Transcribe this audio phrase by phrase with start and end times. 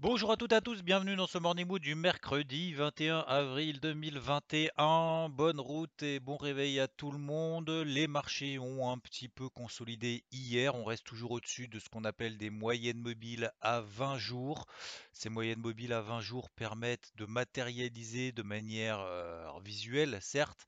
[0.00, 3.80] Bonjour à toutes et à tous, bienvenue dans ce Morning Mood du mercredi 21 avril
[3.80, 5.28] 2021.
[5.28, 7.68] Bonne route et bon réveil à tout le monde.
[7.68, 10.76] Les marchés ont un petit peu consolidé hier.
[10.76, 14.66] On reste toujours au-dessus de ce qu'on appelle des moyennes mobiles à 20 jours.
[15.12, 20.64] Ces moyennes mobiles à 20 jours permettent de matérialiser de manière euh, visuelle, certes,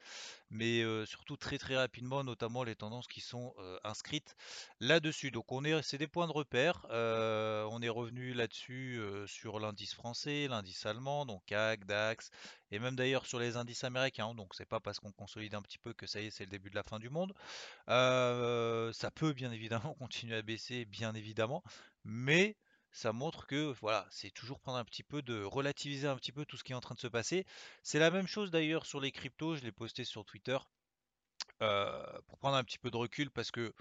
[0.50, 3.54] mais surtout très très rapidement, notamment les tendances qui sont
[3.84, 4.34] inscrites
[4.80, 5.30] là-dessus.
[5.30, 6.86] Donc on est, c'est des points de repère.
[6.90, 12.30] On est revenu là-dessus sur l'indice français, l'indice allemand, donc CAC, DAX,
[12.70, 14.34] et même d'ailleurs sur les indices américains.
[14.34, 16.50] Donc c'est pas parce qu'on consolide un petit peu que ça y est, c'est le
[16.50, 17.32] début de la fin du monde.
[17.86, 21.62] Ça peut bien évidemment continuer à baisser, bien évidemment,
[22.04, 22.56] mais
[22.92, 26.44] ça montre que voilà, c'est toujours prendre un petit peu de relativiser un petit peu
[26.44, 27.46] tout ce qui est en train de se passer.
[27.82, 30.58] C'est la même chose d'ailleurs sur les cryptos, je l'ai posté sur Twitter
[31.62, 33.72] euh, pour prendre un petit peu de recul parce que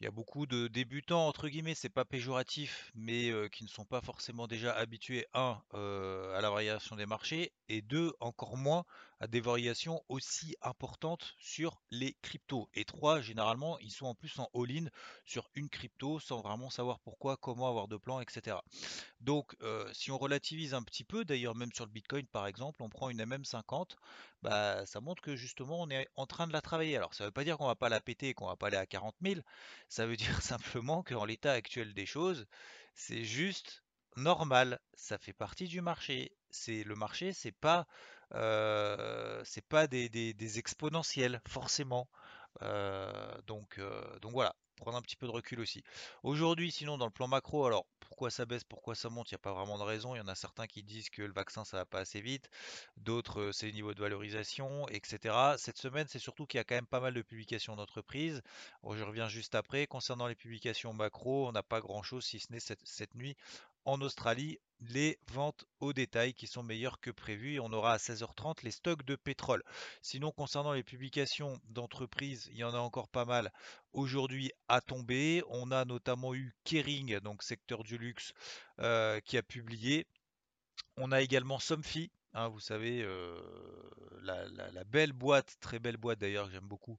[0.00, 3.68] il y a beaucoup de débutants, entre guillemets, c'est pas péjoratif, mais euh, qui ne
[3.68, 8.56] sont pas forcément déjà habitués, un, euh, à la variation des marchés, et deux, encore
[8.56, 8.84] moins
[9.28, 12.68] des variations aussi importantes sur les cryptos.
[12.74, 14.86] Et trois, généralement, ils sont en plus en all-in
[15.24, 18.56] sur une crypto sans vraiment savoir pourquoi, comment avoir de plan, etc.
[19.20, 22.82] Donc, euh, si on relativise un petit peu, d'ailleurs même sur le Bitcoin par exemple,
[22.82, 23.96] on prend une MM50,
[24.42, 26.96] bah, ça montre que justement on est en train de la travailler.
[26.96, 28.68] Alors, ça ne veut pas dire qu'on va pas la péter et qu'on va pas
[28.68, 29.40] aller à 40 000,
[29.88, 32.46] ça veut dire simplement qu'en l'état actuel des choses,
[32.94, 33.82] c'est juste
[34.16, 36.32] normal, ça fait partie du marché.
[36.50, 37.86] C'est le marché, c'est pas
[38.34, 42.08] euh, c'est pas des, exponentiels forcément.
[42.62, 43.10] Euh,
[43.46, 45.82] donc, euh, donc voilà, prendre un petit peu de recul aussi.
[46.22, 49.36] Aujourd'hui, sinon dans le plan macro, alors pourquoi ça baisse, pourquoi ça monte, il n'y
[49.36, 50.14] a pas vraiment de raison.
[50.14, 52.50] Il y en a certains qui disent que le vaccin ça va pas assez vite,
[52.98, 55.34] d'autres c'est les niveaux de valorisation, etc.
[55.56, 58.42] Cette semaine, c'est surtout qu'il y a quand même pas mal de publications d'entreprises.
[58.84, 59.86] Je reviens juste après.
[59.86, 63.36] Concernant les publications macro, on n'a pas grand-chose si ce n'est cette nuit
[63.84, 67.96] en Australie les ventes au détail qui sont meilleures que prévu et on aura à
[67.98, 69.62] 16h30 les stocks de pétrole.
[70.02, 73.52] Sinon, concernant les publications d'entreprises, il y en a encore pas mal
[73.92, 75.42] aujourd'hui à tomber.
[75.48, 78.32] On a notamment eu Kering, donc secteur du luxe,
[78.80, 80.06] euh, qui a publié.
[80.96, 82.10] On a également Somfy.
[82.34, 83.40] hein, vous savez, euh,
[84.22, 86.98] la, belle boîte, très belle boîte d'ailleurs, j'aime beaucoup,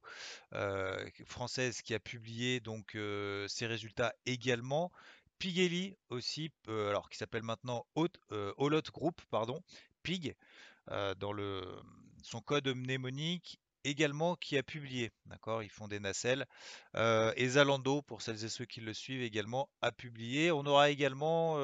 [0.54, 2.96] euh, française, qui a publié donc
[3.48, 4.90] ses résultats également.
[5.38, 7.86] Pigueli aussi, euh, alors qui s'appelle maintenant
[8.32, 9.60] euh, Holot Group, pardon,
[10.02, 10.34] Pig,
[10.90, 11.62] euh, dans le,
[12.22, 16.46] son code mnémonique également qui a publié, d'accord, ils font des nacelles.
[16.94, 20.50] Et Zalando, pour celles et ceux qui le suivent également, a publié.
[20.50, 21.58] On aura également,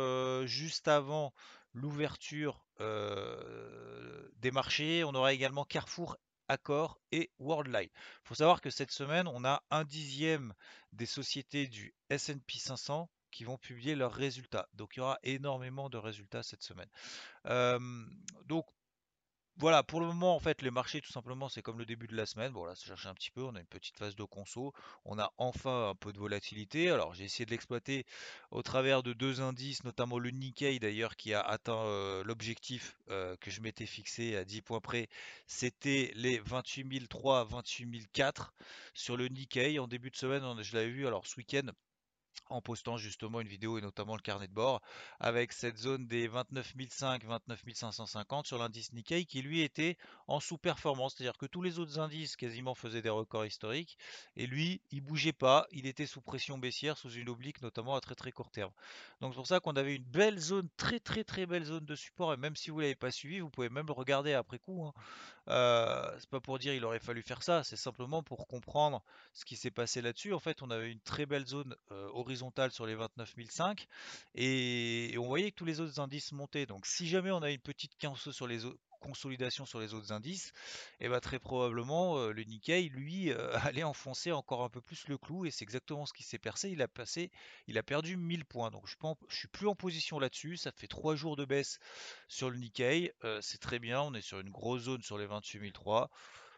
[0.44, 1.32] juste avant
[1.72, 2.66] l'ouverture
[4.36, 7.88] des marchés, on aura également Carrefour, Accor et Worldline.
[7.88, 10.52] Il faut savoir que cette semaine, on a un dixième
[10.92, 14.68] des sociétés du S&P 500 qui vont publier leurs résultats.
[14.74, 16.88] Donc il y aura énormément de résultats cette semaine.
[18.46, 18.66] Donc
[19.60, 22.16] voilà, pour le moment, en fait, les marchés, tout simplement, c'est comme le début de
[22.16, 22.50] la semaine.
[22.50, 23.42] Bon, là, ça cherche un petit peu.
[23.42, 24.72] On a une petite phase de conso.
[25.04, 26.90] On a enfin un peu de volatilité.
[26.90, 28.06] Alors, j'ai essayé de l'exploiter
[28.50, 33.36] au travers de deux indices, notamment le Nikkei, d'ailleurs, qui a atteint euh, l'objectif euh,
[33.36, 35.08] que je m'étais fixé à 10 points près.
[35.46, 38.54] C'était les 28 003, 28 004
[38.94, 39.78] sur le Nikkei.
[39.78, 41.70] En début de semaine, je l'avais vu, alors ce week-end,
[42.48, 44.82] en postant justement une vidéo et notamment le carnet de bord
[45.20, 49.96] avec cette zone des 29 500, 29 550 sur l'indice Nikkei qui lui était
[50.26, 53.96] en sous-performance, c'est-à-dire que tous les autres indices quasiment faisaient des records historiques
[54.36, 58.00] et lui il bougeait pas, il était sous pression baissière, sous une oblique notamment à
[58.00, 58.72] très très court terme.
[59.20, 61.94] Donc c'est pour ça qu'on avait une belle zone, très très très belle zone de
[61.94, 64.84] support et même si vous l'avez pas suivi, vous pouvez même le regarder après coup.
[64.84, 64.92] hein.
[65.48, 69.02] Euh, c'est pas pour dire il aurait fallu faire ça, c'est simplement pour comprendre
[69.32, 70.32] ce qui s'est passé là-dessus.
[70.32, 73.86] En fait, on avait une très belle zone euh, horizontale sur les 29 005
[74.34, 76.66] et, et on voyait que tous les autres indices montaient.
[76.66, 77.92] Donc, si jamais on a une petite
[78.32, 78.64] sur les
[79.00, 80.52] consolidation sur les autres indices,
[81.00, 85.08] et ben très probablement euh, le Nikkei lui euh, allait enfoncer encore un peu plus
[85.08, 86.70] le clou et c'est exactement ce qui s'est passé.
[86.70, 87.32] Il a passé,
[87.66, 88.70] il a perdu 1000 points.
[88.70, 88.96] Donc je,
[89.36, 90.56] suis plus en position là-dessus.
[90.56, 91.80] Ça fait trois jours de baisse
[92.28, 93.12] sur le Nikkei.
[93.24, 94.00] Euh, c'est très bien.
[94.02, 96.10] On est sur une grosse zone sur les 28 003.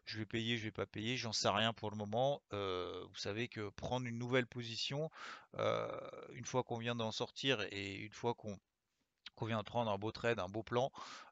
[0.04, 2.42] Je vais payer, je vais pas payer, j'en sais rien pour le moment.
[2.50, 5.10] vous savez que prendre une nouvelle position,
[5.58, 8.58] une fois qu'on vient d'en sortir et une fois qu'on
[9.34, 10.90] qu'on vient de prendre un beau trade, un beau plan,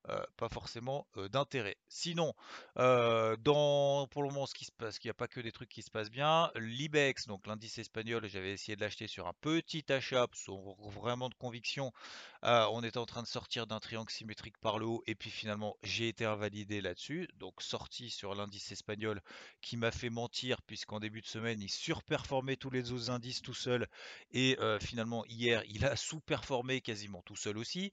[0.09, 1.77] euh, pas forcément euh, d'intérêt.
[1.89, 2.35] Sinon,
[2.79, 5.53] euh, dans, pour le moment, ce qui se passe, qu'il n'y a pas que des
[5.53, 6.51] trucs qui se passent bien.
[6.55, 11.35] L'IBEX, donc l'indice espagnol, j'avais essayé de l'acheter sur un petit achat, sans vraiment de
[11.35, 11.93] conviction.
[12.43, 15.77] On était en train de sortir d'un triangle symétrique par le haut, et puis finalement,
[15.83, 17.29] j'ai été invalidé là-dessus.
[17.37, 19.21] Donc sorti sur l'indice espagnol
[19.61, 23.55] qui m'a fait mentir, puisqu'en début de semaine, il surperformait tous les autres indices tout
[23.55, 23.89] seul,
[24.33, 27.93] et finalement, hier, il a sous-performé quasiment tout seul aussi.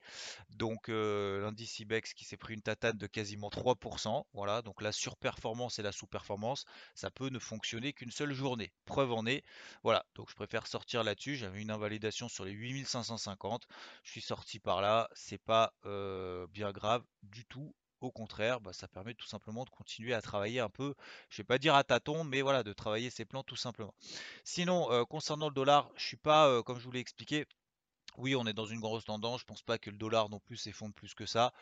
[0.49, 4.25] Donc l'indice IBEX qui s'est pris une tatane de quasiment 3%.
[4.33, 6.65] Voilà, donc la surperformance et la sous-performance,
[6.95, 8.71] ça peut ne fonctionner qu'une seule journée.
[8.85, 9.43] Preuve en est.
[9.83, 11.35] Voilà, donc je préfère sortir là-dessus.
[11.35, 13.67] J'avais une invalidation sur les 8550.
[14.03, 15.09] Je suis sorti par là.
[15.13, 17.73] C'est pas euh, bien grave du tout.
[18.01, 20.93] Au contraire, bah, ça permet tout simplement de continuer à travailler un peu,
[21.29, 23.95] je vais pas dire à tâtons, mais voilà, de travailler ses plans tout simplement.
[24.43, 27.47] Sinon, euh, concernant le dollar, je suis pas, euh, comme je vous l'ai expliqué,
[28.17, 29.41] oui, on est dans une grosse tendance.
[29.41, 31.53] Je pense pas que le dollar non plus s'effondre plus que ça.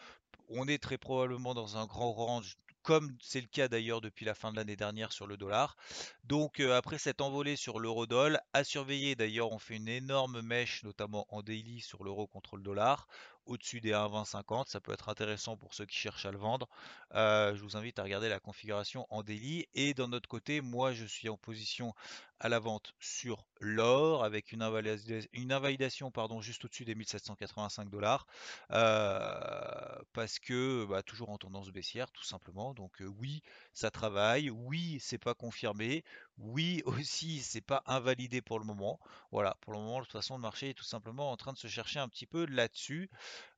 [0.50, 4.36] On est très probablement dans un grand range, comme c'est le cas d'ailleurs depuis la
[4.36, 5.76] fin de l'année dernière sur le dollar.
[6.24, 10.84] Donc euh, après cette envolée sur l'euro-doll, à surveiller d'ailleurs, on fait une énorme mèche,
[10.84, 13.08] notamment en daily sur l'euro contre le dollar
[13.46, 14.68] au-dessus des 1,2050.
[14.68, 16.68] Ça peut être intéressant pour ceux qui cherchent à le vendre.
[17.14, 19.68] Euh, je vous invite à regarder la configuration en daily.
[19.74, 21.94] Et d'un autre côté, moi je suis en position
[22.40, 28.28] à la vente sur l'or avec une, invalidation, pardon, juste au-dessus des 1785 dollars.
[28.72, 32.74] Euh, parce que bah, toujours en tendance baissière tout simplement.
[32.74, 33.42] Donc euh, oui,
[33.74, 34.50] ça travaille.
[34.50, 36.04] Oui, c'est pas confirmé.
[36.38, 39.00] Oui aussi, c'est pas invalidé pour le moment.
[39.32, 41.58] Voilà, pour le moment, de toute façon, le marché est tout simplement en train de
[41.58, 43.10] se chercher un petit peu là-dessus.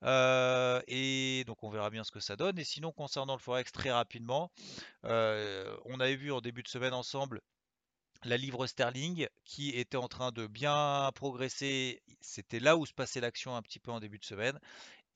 [0.03, 2.59] Euh, et donc on verra bien ce que ça donne.
[2.59, 4.51] Et sinon, concernant le Forex, très rapidement,
[5.05, 7.41] euh, on avait vu en début de semaine ensemble
[8.23, 12.01] la livre sterling qui était en train de bien progresser.
[12.21, 14.59] C'était là où se passait l'action un petit peu en début de semaine.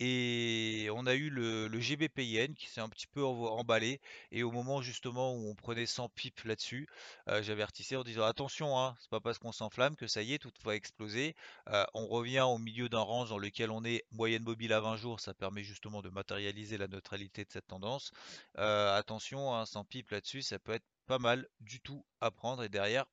[0.03, 4.01] Et on a eu le, le GBPIN qui s'est un petit peu emballé.
[4.31, 6.87] Et au moment justement où on prenait 100 pipes là-dessus,
[7.27, 10.39] euh, j'avertissais en disant attention, hein, c'est pas parce qu'on s'enflamme que ça y est,
[10.39, 11.35] tout va exploser.
[11.69, 14.95] Euh, on revient au milieu d'un range dans lequel on est moyenne mobile à 20
[14.95, 15.19] jours.
[15.19, 18.11] Ça permet justement de matérialiser la neutralité de cette tendance.
[18.57, 22.63] Euh, attention, 100 hein, pipes là-dessus, ça peut être pas mal du tout à prendre.
[22.63, 23.05] Et derrière,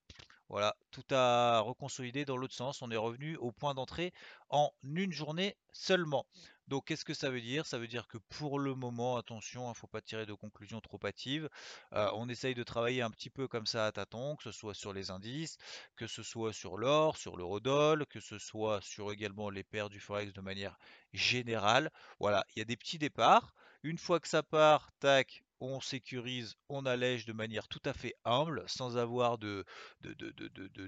[0.49, 2.81] voilà, tout a reconsolidé dans l'autre sens.
[2.81, 4.14] On est revenu au point d'entrée
[4.49, 6.25] en une journée seulement.
[6.68, 7.66] Donc qu'est-ce que ça veut dire?
[7.66, 10.80] Ça veut dire que pour le moment, attention, il ne faut pas tirer de conclusions
[10.80, 11.48] trop hâtives.
[11.94, 14.74] Euh, on essaye de travailler un petit peu comme ça à tâtons, que ce soit
[14.74, 15.56] sur les indices,
[15.96, 19.98] que ce soit sur l'or, sur l'eurodoll, que ce soit sur également les paires du
[19.98, 20.78] forex de manière
[21.14, 21.90] générale.
[22.20, 23.54] Voilà, il y a des petits départs.
[23.82, 28.14] Une fois que ça part, tac, on sécurise, on allège de manière tout à fait
[28.25, 29.64] humble, sans avoir de,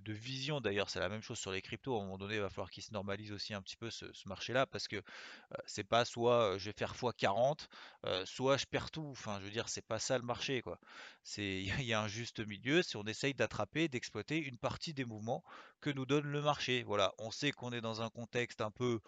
[0.06, 0.60] vision.
[0.60, 1.96] D'ailleurs, c'est la même chose sur les cryptos.
[1.96, 4.06] À un moment donné, il va falloir qu'ils se normalisent aussi un petit peu ce,
[4.26, 7.66] marché-là, parce que euh, c'est pas soit euh, je vais faire x40,
[8.06, 9.08] euh, soit je perds tout.
[9.10, 10.62] Enfin, je veux dire, c'est pas ça le marché,
[11.38, 12.82] il y a un juste milieu.
[12.82, 15.42] Si on essaye d'attraper, d'exploiter une partie des mouvements
[15.80, 16.82] que nous donne le marché.
[16.84, 19.00] Voilà, on sait qu'on est dans un contexte un peu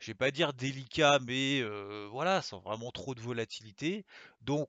[0.00, 1.62] je vais pas dire délicat, mais
[2.10, 4.04] voilà, sans vraiment trop de volatilité.
[4.42, 4.68] Donc,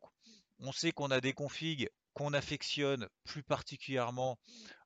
[0.59, 4.39] on sait qu'on a des configs qu'on affectionne plus particulièrement,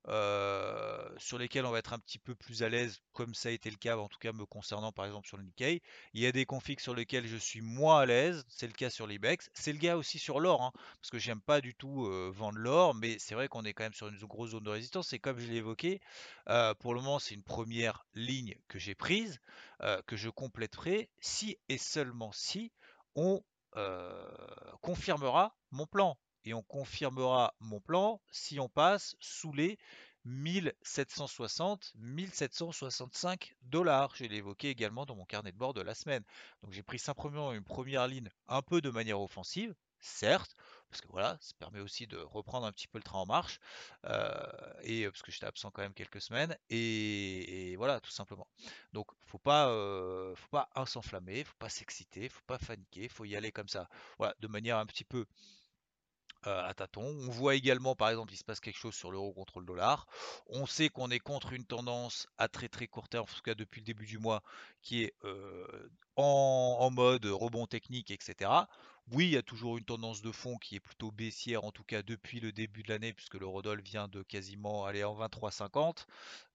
[0.08, 3.70] sur lesquels on va être un petit peu plus à l'aise, comme ça a été
[3.70, 5.84] le cas, en tout cas me concernant par exemple sur le Nikkei.
[6.14, 8.90] Il y a des configs sur lesquels je suis moins à l'aise, c'est le cas
[8.90, 12.10] sur l'Ibex, c'est le cas aussi sur l'or, hein, parce que j'aime pas du tout
[12.32, 15.14] vendre l'or, mais c'est vrai qu'on est quand même sur une grosse zone de résistance,
[15.14, 16.02] et comme je l'ai évoqué,
[16.80, 19.40] pour le moment c'est une première ligne que j'ai prise,
[20.08, 22.72] que je compléterai si et seulement si
[23.14, 23.44] on
[24.82, 26.18] confirmera mon plan.
[26.46, 29.78] Et on confirmera mon plan si on passe sous les
[30.26, 34.16] 1760, 1765 dollars.
[34.16, 36.24] Je l'ai évoqué également dans mon carnet de bord de la semaine.
[36.62, 40.56] Donc j'ai pris simplement une première ligne un peu de manière offensive, certes,
[40.90, 43.60] parce que voilà, ça permet aussi de reprendre un petit peu le train en marche,
[44.84, 48.48] et parce que j'étais absent quand même quelques semaines, et, voilà, tout simplement.
[48.94, 49.68] Donc, faut pas,
[50.36, 54.36] faut pas s'enflammer, faut pas s'exciter, faut pas paniquer, faut y aller comme ça, voilà,
[54.40, 55.26] de manière un petit peu
[56.44, 57.02] à tâtons.
[57.04, 60.08] On voit également, par exemple, il se passe quelque chose sur l'euro contre le dollar.
[60.48, 63.56] On sait qu'on est contre une tendance à très très court terme, en tout cas
[63.56, 64.42] depuis le début du mois,
[64.82, 65.14] qui est
[66.16, 68.52] en, mode rebond technique, etc.
[69.12, 71.84] Oui, il y a toujours une tendance de fond qui est plutôt baissière, en tout
[71.84, 76.06] cas depuis le début de l'année, puisque l'eurodoll vient de quasiment aller en 23,50.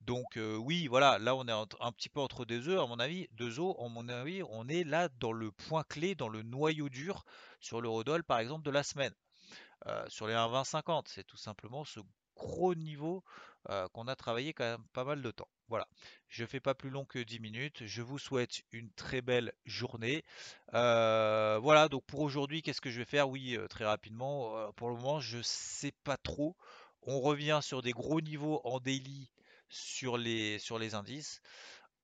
[0.02, 3.28] Donc oui, voilà, là on est un, petit peu entre deux œufs, à mon avis,
[3.32, 6.88] deux os, à mon avis, on est là dans le point clé, dans le noyau
[6.88, 7.24] dur
[7.60, 9.14] sur l'eurodoll, par exemple, de la semaine.
[10.06, 11.06] sur les 1,2050.
[11.06, 11.98] C'est tout simplement ce
[12.36, 13.24] gros niveau
[13.92, 15.48] qu'on a travaillé quand même pas mal de temps.
[15.68, 15.88] Voilà,
[16.28, 17.86] je ne fais pas plus long que 10 minutes.
[17.86, 20.24] Je vous souhaite une très belle journée.
[20.72, 23.28] voilà, donc pour aujourd'hui, qu'est-ce que je vais faire?
[23.28, 24.72] Oui, très rapidement.
[24.76, 26.56] pour le moment, je ne sais pas trop.
[27.02, 29.30] On revient sur des gros niveaux en daily
[29.68, 31.40] sur les, sur les indices.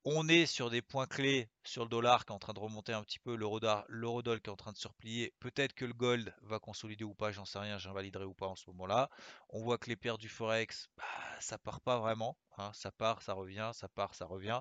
[0.05, 2.93] On est sur des points clés sur le dollar qui est en train de remonter
[2.93, 5.35] un petit peu, l'eurodoll qui est en train de se replier.
[5.41, 8.57] Peut-être que le gold va consolider ou pas, j'en sais rien, j'invaliderai ou pas en
[8.57, 9.11] ce moment-là.
[9.51, 11.05] On voit que les paires du forex, bah,
[11.41, 12.37] ça part pas vraiment.
[12.59, 12.71] Hein.
[12.75, 14.61] ça part, ça revient, ça part, ça revient.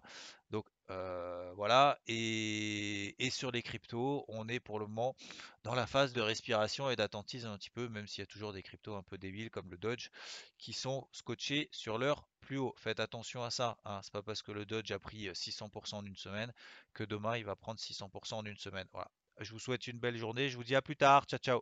[0.49, 1.99] Donc euh, voilà.
[2.07, 5.15] Et, sur les cryptos, on est pour le moment
[5.63, 8.53] dans la phase de respiration et d'attentisme un petit peu, même s'il y a toujours
[8.53, 10.09] des cryptos un peu débiles comme le Dodge
[10.57, 12.73] qui sont scotchés sur leur plus haut.
[12.77, 13.77] Faites attention à ça.
[13.85, 13.99] Hein.
[14.03, 16.51] C'est pas parce que le Dodge a pris 600% en une semaine
[16.93, 18.87] que demain il va prendre 600% en une semaine.
[18.91, 19.07] Voilà.
[19.39, 20.49] Je vous souhaite une belle journée.
[20.49, 21.25] Je vous dis à plus tard.
[21.25, 21.61] Ciao, ciao.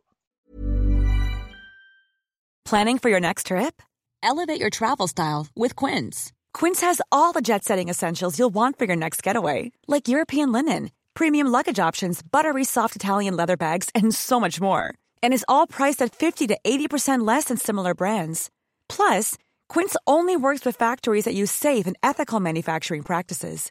[2.64, 3.82] Planning for your next trip?
[4.22, 6.32] Elevate your travel style with Quince.
[6.52, 10.52] Quince has all the jet setting essentials you'll want for your next getaway, like European
[10.52, 14.92] linen, premium luggage options, buttery soft Italian leather bags, and so much more.
[15.22, 18.50] And is all priced at 50 to 80% less than similar brands.
[18.88, 23.70] Plus, Quince only works with factories that use safe and ethical manufacturing practices.